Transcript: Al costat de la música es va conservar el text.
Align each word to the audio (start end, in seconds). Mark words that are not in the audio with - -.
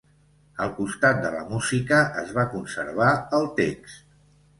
Al 0.63 0.69
costat 0.77 1.19
de 1.25 1.29
la 1.35 1.43
música 1.51 1.99
es 2.21 2.31
va 2.37 2.45
conservar 2.55 3.11
el 3.41 3.47
text. 3.61 4.01